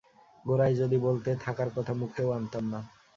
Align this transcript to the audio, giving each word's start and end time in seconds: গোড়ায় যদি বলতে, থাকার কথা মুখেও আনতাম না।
গোড়ায় 0.45 0.75
যদি 0.75 0.97
বলতে, 0.97 1.29
থাকার 1.43 1.69
কথা 1.75 1.93
মুখেও 1.93 2.29
আনতাম 2.31 2.65
না। 2.73 2.79